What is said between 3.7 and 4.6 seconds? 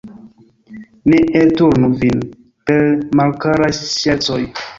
ŝercoj!